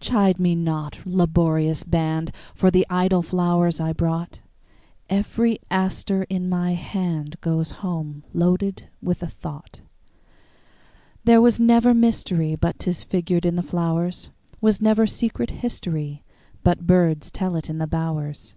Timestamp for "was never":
11.42-11.92